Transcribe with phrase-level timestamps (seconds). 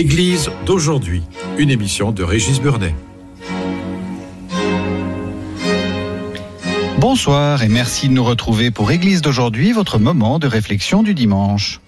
[0.00, 1.22] Église d'aujourd'hui,
[1.58, 2.94] une émission de Régis Burnet.
[6.98, 11.82] Bonsoir et merci de nous retrouver pour Église d'aujourd'hui, votre moment de réflexion du dimanche.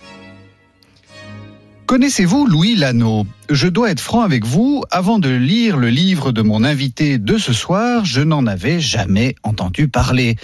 [1.87, 3.27] Connaissez-vous Louis Lano?
[3.49, 7.38] Je dois être franc avec vous, avant de lire le livre de mon invité de
[7.38, 10.37] ce soir, je n'en avais jamais entendu parler.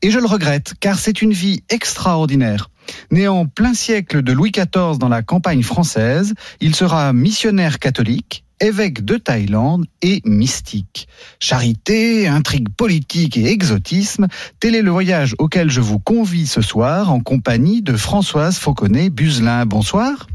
[0.00, 2.70] Et je le regrette, car c'est une vie extraordinaire.
[3.10, 8.44] Né en plein siècle de Louis XIV dans la campagne française, il sera missionnaire catholique,
[8.60, 11.08] évêque de Thaïlande et mystique.
[11.38, 14.26] Charité, intrigue politique et exotisme,
[14.60, 19.66] tel est le voyage auquel je vous convie ce soir en compagnie de Françoise Fauconnet-Buzelin.
[19.66, 20.26] Bonsoir.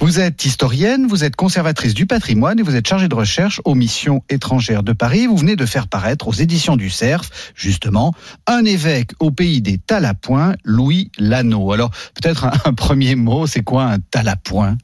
[0.00, 3.74] Vous êtes historienne, vous êtes conservatrice du patrimoine et vous êtes chargée de recherche aux
[3.74, 5.26] missions étrangères de Paris.
[5.26, 8.14] Vous venez de faire paraître aux éditions du Cerf, justement,
[8.46, 11.72] un évêque au pays des Talapoints, Louis Lano.
[11.72, 11.90] Alors,
[12.20, 14.76] peut-être un, un premier mot, c'est quoi un Talapoint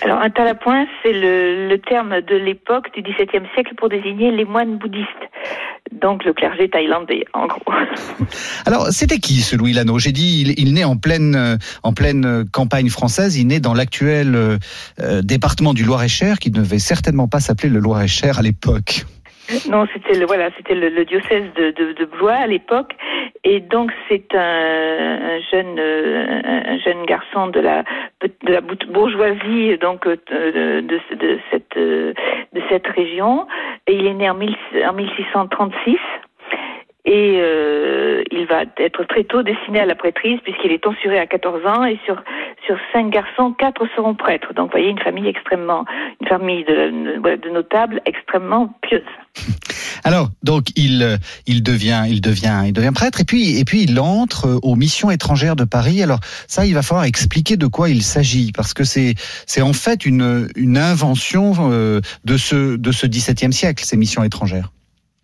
[0.00, 4.78] Alors, un talapoint, c'est le, terme de l'époque du XVIIe siècle pour désigner les moines
[4.78, 5.08] bouddhistes.
[5.92, 7.60] Donc, le clergé thaïlandais, en gros.
[8.66, 9.98] Alors, c'était qui ce Louis Lano?
[9.98, 13.36] J'ai dit, il, naît en pleine, euh, en pleine euh, campagne française.
[13.36, 17.80] Il naît dans l'actuel euh, département du Loir-et-Cher, qui ne devait certainement pas s'appeler le
[17.80, 19.04] Loir-et-Cher à l'époque.
[19.68, 22.94] Non, c'était le voilà, c'était le, le diocèse de, de, de Blois à l'époque,
[23.44, 27.84] et donc c'est un, un jeune euh, un jeune garçon de la
[28.22, 32.12] de la bourgeoisie donc euh, de, de, de cette euh,
[32.52, 33.46] de cette région,
[33.86, 34.56] et il est né en, 1000
[34.88, 35.98] en 1636.
[37.04, 41.26] Et euh, il va être très tôt destiné à la prêtrise puisqu'il est tonsuré à
[41.26, 42.22] 14 ans et sur
[42.64, 44.54] sur cinq garçons, quatre seront prêtres.
[44.54, 45.84] Donc, vous voyez, une famille extrêmement,
[46.20, 49.02] une famille de, de, de notables extrêmement pieuse.
[50.04, 53.82] Alors, donc il euh, il devient il devient il devient prêtre et puis et puis
[53.82, 56.02] il entre euh, aux missions étrangères de Paris.
[56.02, 59.14] Alors ça, il va falloir expliquer de quoi il s'agit parce que c'est
[59.46, 64.24] c'est en fait une une invention euh, de ce de ce XVIIe siècle ces missions
[64.24, 64.70] étrangères.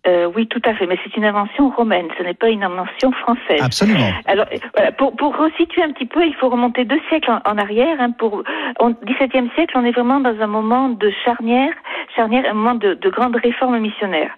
[0.07, 3.11] Euh, oui, tout à fait, mais c'est une invention romaine, ce n'est pas une invention
[3.11, 3.61] française.
[3.61, 4.11] Absolument.
[4.25, 7.57] Alors, voilà, pour, pour resituer un petit peu, il faut remonter deux siècles en, en
[7.57, 7.97] arrière.
[7.99, 8.43] Hein, pour
[8.79, 11.73] au XVIIe siècle, on est vraiment dans un moment de charnière,
[12.15, 14.31] charnière, un moment de, de grande réforme missionnaire.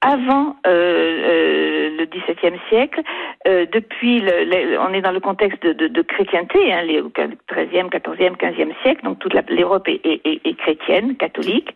[0.00, 3.00] Avant euh, euh, le XVIIe siècle,
[3.48, 7.02] euh, depuis, le, le- on est dans le contexte de, de, de chrétienté, hein, les,
[7.02, 11.70] XIIIe, XIVe, XVe siècle, donc toute l'Europe est, est, est- chrétienne, catholique,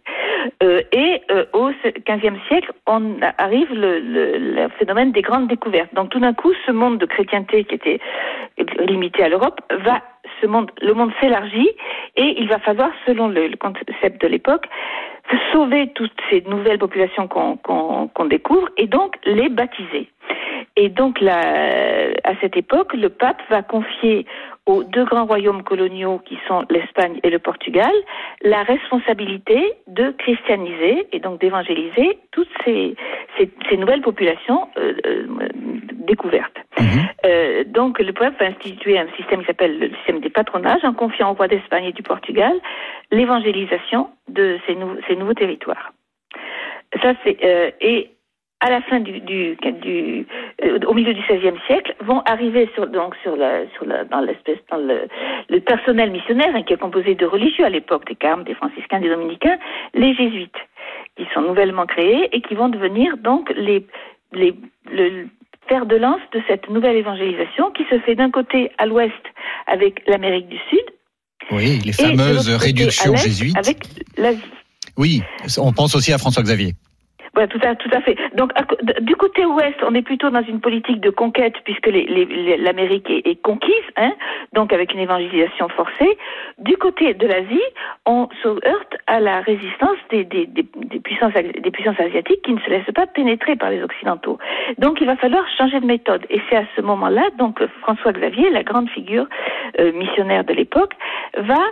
[0.62, 1.21] Euh, et
[1.53, 1.71] au
[2.09, 5.93] XVe siècle, on arrive le, le, le phénomène des grandes découvertes.
[5.94, 8.00] Donc tout d'un coup, ce monde de chrétienté qui était
[8.81, 10.00] limité à l'Europe va
[10.41, 11.71] ce monde, le monde s'élargit
[12.16, 14.66] et il va falloir, selon le, le concept de l'époque,
[15.53, 20.10] sauver toutes ces nouvelles populations qu'on qu'on découvre et donc les baptiser.
[20.77, 24.27] Et donc à cette époque, le pape va confier
[24.67, 27.93] aux deux grands royaumes coloniaux qui sont l'Espagne et le Portugal
[28.43, 32.95] la responsabilité de christianiser et donc d'évangéliser toutes ces,
[33.37, 35.27] ces, ces nouvelles populations euh, euh,
[35.95, 36.56] découvertes.
[37.27, 40.93] Euh, donc le pape va instituer un système qui s'appelle le système des patronages en
[40.93, 42.53] confiant aux rois d'Espagne et du Portugal
[43.11, 45.93] l'évangélisation de ces, nou- ces nouveaux territoires.
[47.03, 47.39] Ça c'est
[47.81, 48.11] et
[48.65, 50.27] à la fin du, du, du
[50.65, 54.20] euh, au milieu du XVIe siècle vont arriver sur donc sur la sur la dans
[54.20, 55.09] l'espèce dans le,
[55.50, 59.00] le personnel missionnaire hein, qui est composé de religieux à l'époque des carmes, des franciscains,
[59.00, 59.59] des dominicains,
[59.94, 60.61] les jésuites
[61.17, 63.85] qui sont nouvellement créés et qui vont devenir donc les
[64.32, 64.55] les
[64.91, 65.26] le
[65.69, 69.25] fer de lance de cette nouvelle évangélisation qui se fait d'un côté à l'ouest
[69.67, 70.85] avec l'Amérique du Sud
[71.50, 73.56] Oui, les fameuses réductions jésuites.
[73.56, 73.79] avec
[74.17, 74.41] l'Asie.
[74.97, 75.23] Oui,
[75.59, 76.75] on pense aussi à François Xavier.
[77.34, 78.17] Ouais, tout à, tout à fait.
[78.34, 78.52] Donc,
[79.00, 83.73] du côté ouest, on est plutôt dans une politique de conquête puisque l'Amérique est, conquise,
[83.96, 84.12] hein,
[84.52, 86.19] donc avec une évangélisation forcée.
[86.58, 87.62] Du côté de l'Asie,
[88.05, 90.26] on se heurte à la résistance des
[91.02, 94.38] puissances asiatiques qui ne se laissent pas pénétrer par les Occidentaux.
[94.76, 96.26] Donc, il va falloir changer de méthode.
[96.28, 99.26] Et c'est à ce moment-là, donc, François Xavier, la grande figure
[99.81, 100.93] euh, missionnaire de l'époque,
[101.38, 101.62] va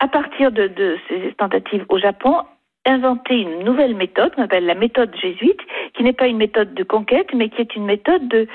[0.00, 2.42] à partir de, de ces tentatives au Japon,
[2.86, 5.60] inventer une nouvelle méthode qu'on appelle la méthode jésuite,
[5.96, 8.46] qui n'est pas une méthode de conquête, mais qui est une méthode de,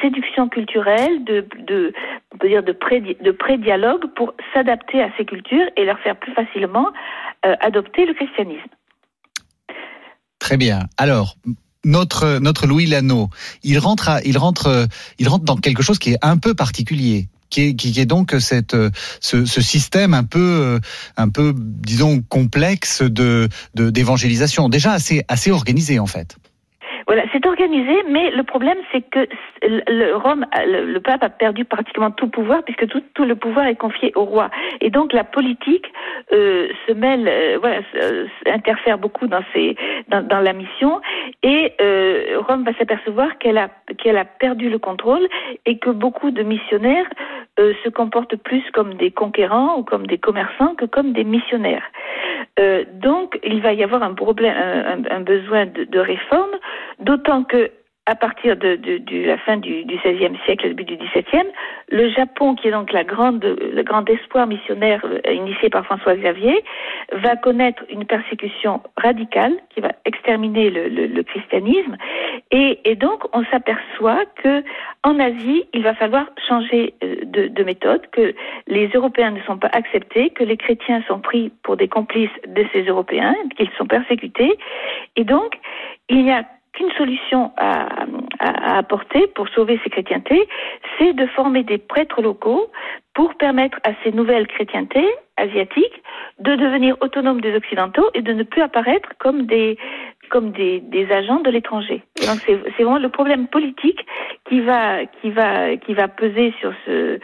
[0.00, 1.92] séduction culturelle, de, de,
[2.40, 6.92] de, pré, de pré-dialogue pour s'adapter à ces cultures et leur faire plus facilement
[7.44, 8.70] euh, adopter le christianisme.
[10.38, 10.80] Très bien.
[10.98, 11.34] Alors,
[11.84, 13.28] notre Louis Lano,
[13.62, 14.86] il rentre il rentre
[15.18, 18.76] il rentre dans quelque chose qui est un peu particulier qui est, donc cette,
[19.20, 20.78] ce, ce, système un peu,
[21.16, 26.36] un peu, disons, complexe de d'évangélisation, déjà assez, assez organisé en fait.
[27.06, 29.26] Voilà, c'est organisé, mais le problème, c'est que
[29.62, 33.76] le Rome, le, pape a perdu pratiquement tout pouvoir puisque tout, tout, le pouvoir est
[33.76, 34.50] confié au roi.
[34.80, 35.92] Et donc la politique
[36.32, 37.80] euh, se mêle, euh, voilà,
[38.46, 39.76] interfère beaucoup dans, ses,
[40.08, 41.00] dans, la mission.
[41.42, 43.68] Et euh, Rome va s'apercevoir qu'elle a,
[43.98, 45.26] qu'elle a perdu le contrôle
[45.66, 47.06] et que beaucoup de missionnaires
[47.60, 51.84] euh, se comportent plus comme des conquérants ou comme des commerçants que comme des missionnaires.
[52.60, 54.54] Euh, donc, il va y avoir un problème,
[55.10, 56.52] un, besoin de réforme,
[57.00, 57.70] d'autant que
[58.06, 61.48] à partir de, de, de, la fin du, XVIe siècle, début du XVIIe,
[61.88, 66.14] le Japon, qui est donc la grande, le grand espoir missionnaire euh, initié par François
[66.14, 66.62] Xavier,
[67.12, 71.96] va connaître une persécution radicale qui va exterminer le, le, le christianisme,
[72.50, 74.62] et, et, donc on s'aperçoit que
[75.02, 78.34] en Asie, il va falloir changer euh, de, de, méthode, que
[78.66, 82.66] les Européens ne sont pas acceptés, que les chrétiens sont pris pour des complices de
[82.72, 84.58] ces Européens, qu'ils sont persécutés,
[85.16, 85.54] et donc
[86.10, 87.88] il n'y a qu'une solution à,
[88.38, 90.48] à, apporter pour sauver ces chrétientés,
[90.98, 92.70] c'est de former des prêtres locaux
[93.14, 96.02] pour permettre à ces nouvelles chrétientés asiatiques
[96.40, 99.78] de devenir autonomes des occidentaux et de ne plus apparaître comme des
[100.30, 102.02] comme des, des agents de l'étranger.
[102.26, 104.04] Donc c'est vraiment le problème politique
[104.48, 107.18] qui va qui va qui va peser sur ce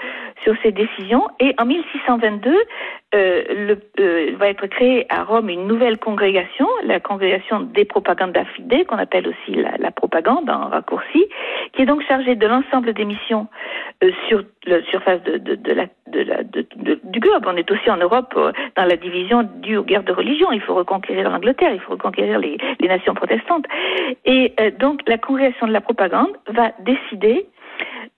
[0.45, 1.27] sur ces décisions.
[1.39, 2.57] Et en 1622,
[3.15, 8.45] euh, le, euh, va être créée à Rome une nouvelle congrégation, la congrégation des Propaganda
[8.45, 11.25] Fide, qu'on appelle aussi la, propagande en raccourci,
[11.73, 13.49] qui est donc chargée de l'ensemble des missions
[14.03, 17.45] euh, sur la surface de, de, de, de du globe.
[17.47, 20.53] On est aussi en Europe euh, dans la division due aux guerres de religion.
[20.53, 23.67] Il faut reconquérir l'Angleterre, il faut reconquérir les, les nations protestantes.
[24.25, 27.47] Et euh, donc la congrégation de la propagande va décider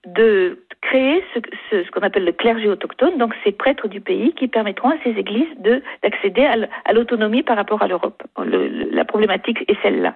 [0.05, 1.39] de créer ce,
[1.71, 5.11] ce, qu'on appelle le clergé autochtone, donc ces prêtres du pays qui permettront à ces
[5.11, 8.21] églises de d'accéder à l'autonomie par rapport à l'Europe.
[8.37, 10.15] La problématique est celle-là.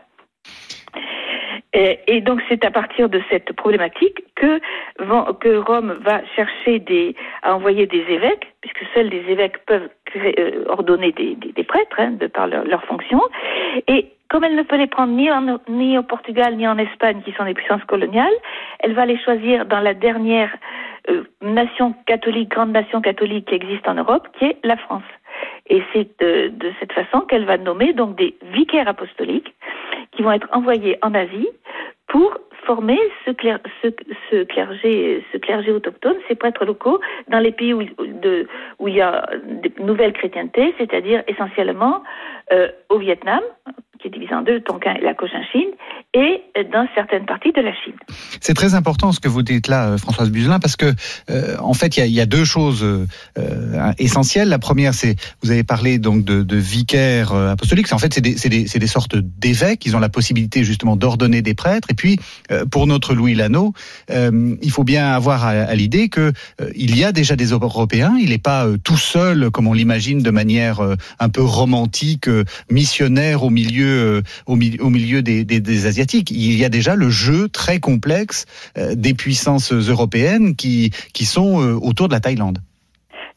[1.74, 4.59] Et, donc c'est à partir de cette problématique que,
[5.59, 11.12] Rome va chercher des, à envoyer des évêques, puisque seuls des évêques peuvent euh, ordonner
[11.12, 13.21] des, prêtres hein, de par leur, leur fonction.
[13.88, 17.21] Et comme elle ne peut les prendre ni, en, ni au Portugal ni en Espagne,
[17.24, 18.33] qui sont des puissances coloniales,
[18.80, 20.54] elle va les choisir dans la dernière
[21.09, 25.04] euh, nation catholique, grande nation catholique qui existe en Europe, qui est la France.
[25.69, 29.54] Et c'est de, de, cette façon qu'elle va nommer donc des vicaires apostoliques
[30.17, 31.47] qui vont être envoyés en Asie
[32.07, 33.31] pour former ce,
[34.29, 36.99] ce, clergé, ce clergé autochtone, ces prêtres locaux,
[37.29, 38.47] dans les pays où, de,
[38.85, 42.03] il y a des nouvelles chrétientés, c'est-à-dire essentiellement
[42.51, 43.41] euh, au Vietnam,
[43.99, 45.71] qui est divisé en deux, Tonkin et la Cochinchine,
[46.13, 46.41] et
[46.71, 47.94] dans certaines parties de la Chine.
[48.41, 50.94] C'est très important ce que vous dites là, euh, Françoise Buzelin, parce que
[51.29, 54.49] euh, en fait, il y, a, deux choses euh, essentielles.
[54.49, 57.92] La première, c'est vous avez parlé donc de, de vicaires apostoliques.
[57.94, 59.85] En fait, c'est des, sortes d'évêques.
[59.85, 61.89] Ils ont la possibilité justement d'ordonner des prêtres.
[61.92, 62.19] Et puis,
[62.71, 63.73] pour notre Louis Lano,
[64.09, 66.31] il faut bien avoir à, à l'idée que
[66.75, 68.16] il y a déjà des Européens.
[68.19, 70.80] Il n'est pas tout seul, comme on l'imagine, de manière
[71.19, 72.30] un peu romantique,
[72.69, 73.86] missionnaire au milieu,
[74.45, 78.45] au, milieu, au milieu des, des, Asiatiques il y a déjà le jeu très complexe
[78.77, 82.59] euh, des puissances européennes qui, qui sont euh, autour de la Thaïlande.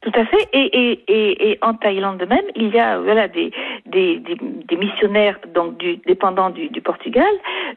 [0.02, 0.48] Tout à fait.
[0.54, 3.52] Et, et, en Thaïlande même, il y a voilà des,
[3.84, 5.76] des, des, missionnaires donc
[6.06, 7.30] dépendants du, Portugal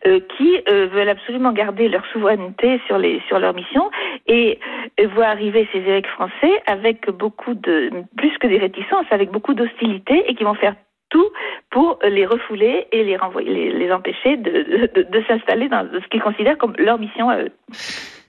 [0.08, 3.92] euh, qui euh, veulent absolument garder leur souveraineté sur les sur leur mission
[4.28, 4.58] et
[5.02, 9.54] euh, voient arriver ces évêques français avec beaucoup de plus que des réticences, avec beaucoup
[9.54, 10.76] d'hostilité et qui vont faire
[11.14, 11.30] tout
[11.70, 14.52] pour les refouler et les, renvoyer, les, les empêcher de,
[14.96, 17.52] de, de s'installer dans ce qu'ils considèrent comme leur mission à eux.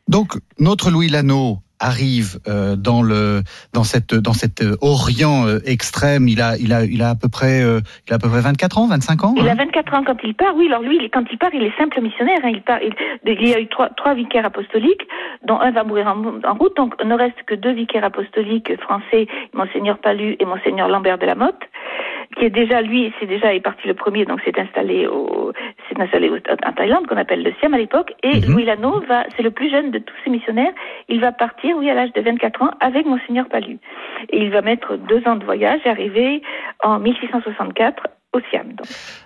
[0.06, 5.58] Donc, notre Louis Lano arrive euh, dans le dans cette dans cet euh, Orient euh,
[5.66, 6.28] extrême.
[6.28, 8.78] Il a il a il a à peu près il a à peu près 24
[8.78, 9.34] ans, 25 ans.
[9.36, 10.54] Il a 24 ans quand il part.
[10.56, 12.38] Oui, alors lui, quand il part, il est simple missionnaire.
[12.44, 12.52] Hein.
[12.52, 12.80] Il part.
[12.82, 12.94] Il,
[13.26, 15.06] il, y a eu trois, trois vicaires apostoliques,
[15.46, 16.76] dont un va mourir en, en, route.
[16.76, 21.34] Donc, ne reste que deux vicaires apostoliques français, monseigneur Palu et monseigneur Lambert de la
[21.34, 21.62] Motte
[22.36, 25.52] qui est déjà lui, c'est déjà est parti le premier, donc c'est installé au,
[25.88, 28.14] c'est installé en Thaïlande qu'on appelle le Siam à l'époque.
[28.22, 28.52] Et mhm.
[28.52, 30.72] Louis Lano va, c'est le plus jeune de tous ces missionnaires.
[31.08, 33.78] Il va partir, oui, à l'âge de 24 ans, avec Monseigneur Palu.
[34.30, 36.42] Et il va mettre deux ans de voyage, arriver
[36.82, 38.74] en 1664 au Siam.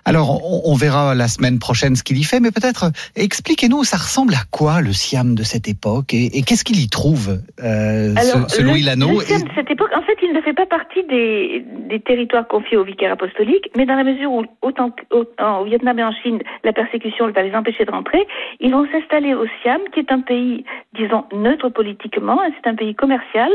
[0.05, 4.33] Alors, on, verra la semaine prochaine ce qu'il y fait, mais peut-être expliquez-nous, ça ressemble
[4.33, 8.15] à quoi le Siam de cette époque et, qu'est-ce qu'il y trouve, euh,
[8.47, 11.03] ce, Louis Lano Le Siam de cette époque, en fait, il ne fait pas partie
[11.03, 15.99] des, des territoires confiés au vicaire apostolique, mais dans la mesure où, autant au Vietnam
[15.99, 18.27] et en Chine, la persécution va les empêcher de rentrer,
[18.59, 22.95] ils vont s'installer au Siam, qui est un pays, disons, neutre politiquement, c'est un pays
[22.95, 23.49] commercial.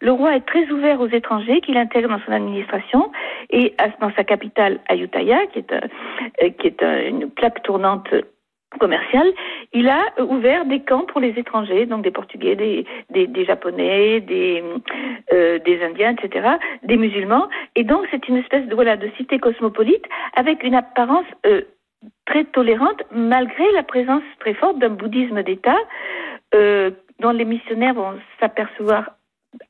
[0.00, 3.10] Le roi est très ouvert aux étrangers qu'il intègre dans son administration
[3.50, 5.80] et dans sa capitale, Ayutthaya, qui est, euh,
[6.38, 8.08] est une plaque tournante
[8.78, 9.26] commercial,
[9.72, 14.62] il a ouvert des camps pour les étrangers, donc des Portugais, des, Japonais, des,
[15.32, 16.50] euh, Indiens, etc.,
[16.82, 17.48] des musulmans.
[17.74, 20.04] Et donc c'est une espèce de cité cosmopolite
[20.36, 21.62] avec une apparence euh,
[22.26, 25.78] très tolérante, malgré la présence très forte d'un bouddhisme d'État
[26.54, 29.10] euh, dont les missionnaires vont s'apercevoir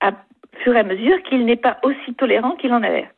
[0.01, 0.13] à
[0.59, 3.09] fur et à mesure qu'il n'est pas aussi tolérant qu'il en a l'air.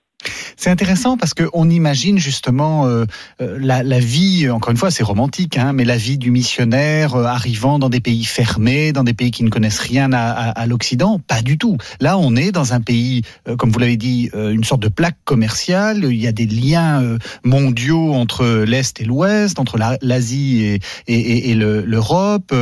[0.57, 3.05] C'est intéressant parce qu'on imagine justement euh,
[3.41, 7.25] euh, la, vie, encore une fois c'est romantique, hein, mais la vie du missionnaire euh,
[7.25, 11.43] arrivant dans des pays fermés, dans des pays qui ne connaissent rien à, l'Occident, pas
[11.43, 11.77] du tout.
[12.01, 13.23] Là on est dans un pays,
[13.59, 18.13] comme vous l'avez dit, une sorte de plaque commerciale, il y a des liens mondiaux
[18.15, 22.55] entre l'Est et l'Ouest, entre l'Asie et, l'Europe,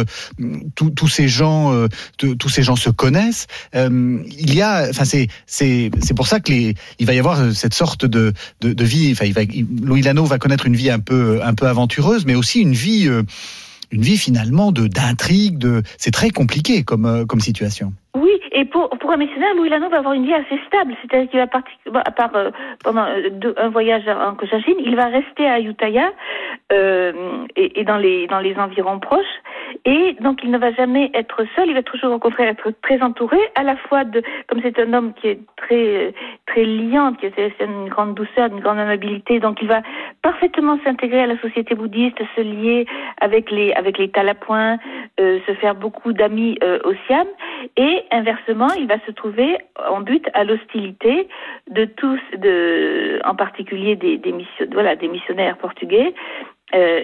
[0.74, 3.46] tous ces gens, tous ces gens se connaissent.
[3.74, 8.04] il y a, enfin c'est pour ça que les, il va y avoir cette sorte
[8.04, 9.10] de, de, vie.
[9.12, 9.40] Enfin, il va,
[9.82, 13.08] Louis Lano va connaître une vie un peu, un peu aventureuse, mais aussi une vie,
[13.08, 13.22] euh,
[13.90, 15.56] une vie finalement d'intrigue.
[15.56, 17.94] De, c'est très compliqué comme, euh, comme situation.
[18.52, 20.94] Et pour, pour un missionnaire, Louis va avoir une vie assez stable.
[21.00, 22.50] C'est-à-dire qu'il va partir, à part euh,
[22.82, 23.06] pendant
[23.56, 26.12] un voyage en Cochinchine, il va rester à Ayutthaya
[26.72, 27.12] euh,
[27.56, 29.24] et, et, dans les dans les environs proches.
[29.84, 31.68] Et donc, il ne va jamais être seul.
[31.68, 34.92] Il va toujours, au contraire, être très entouré, à la fois de, comme c'est un
[34.92, 36.12] homme qui est très,
[36.46, 39.40] très liant, qui a une grande douceur, une grande amabilité.
[39.40, 39.82] Donc, il va
[40.22, 42.86] parfaitement s'intégrer à la société bouddhiste, se lier
[43.20, 44.78] avec les, avec les talapoins,
[45.20, 47.26] euh, se faire beaucoup d'amis euh, au Siam.
[47.76, 49.56] Et inversement, il va se trouver
[49.88, 51.28] en but à l'hostilité
[51.70, 52.20] de tous,
[53.24, 54.20] en particulier des,
[55.08, 56.14] missionnaires portugais
[56.74, 57.00] euh,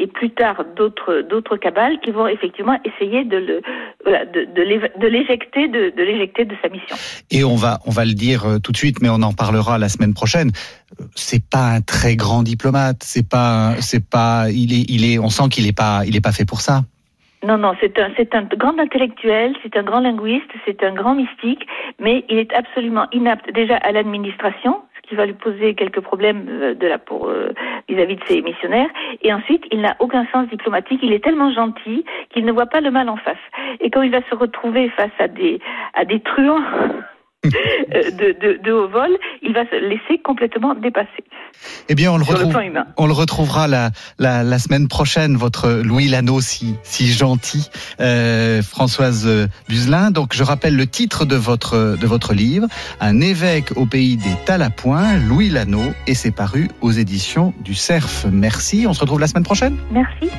[0.00, 3.60] et, plus tard d'autres cabales qui vont effectivement essayer de
[5.06, 6.96] l'éjecter de, l'éjecter de sa mission.
[7.30, 10.14] Et on va le dire euh, tout de suite, mais on en parlera la semaine
[10.14, 10.50] prochaine.
[11.14, 13.02] C'est pas un très grand diplomate.
[13.02, 16.46] C'est pas c'est pas il est on sent qu'il est pas il est pas fait
[16.46, 16.82] pour ça.
[17.42, 21.14] Non, non, c'est un, c'est un grand intellectuel, c'est un grand linguiste, c'est un grand
[21.14, 21.66] mystique,
[21.98, 26.74] mais il est absolument inapte déjà à l'administration, qui va lui poser quelques problèmes euh,
[26.74, 27.52] de la pour euh,
[27.88, 28.88] vis-à-vis de ses missionnaires.
[29.22, 31.00] Et ensuite, il n'a aucun sens diplomatique.
[31.02, 33.36] Il est tellement gentil qu'il ne voit pas le mal en face.
[33.80, 35.60] Et quand il va se retrouver face à des
[35.94, 36.62] à des truands
[37.44, 39.10] de, de, de, haut vol,
[39.42, 41.08] il va se laisser complètement dépasser.
[41.88, 42.56] Eh bien, on le, retrouve,
[42.96, 47.68] on le retrouvera la, la, la, semaine prochaine, votre Louis Lano si, si gentil,
[48.00, 49.28] euh, Françoise
[49.68, 50.10] Buzelin.
[50.10, 52.68] Donc, je rappelle le titre de votre, de votre livre,
[53.00, 58.26] Un évêque au pays des Talapoints, Louis Lano, et c'est paru aux éditions du Cerf.
[58.30, 59.76] Merci, on se retrouve la semaine prochaine.
[59.90, 60.30] Merci.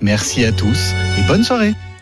[0.00, 1.74] Merci à tous et bonne soirée.